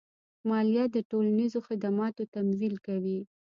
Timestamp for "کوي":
2.87-3.19